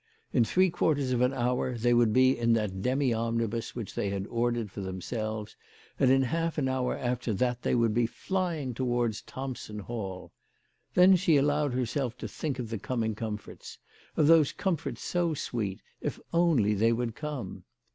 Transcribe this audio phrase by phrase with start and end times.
[0.33, 4.09] In three quarters of an hour they would be in that demi omnibus which they
[4.09, 5.55] had ordered for themselves,
[5.99, 10.33] and in half an hour after that they would be flying towards Thompson Hall.
[10.95, 13.77] Then she allowed herself to think of the coming comforts,
[14.17, 17.63] of those comforts so sweet, if only they would come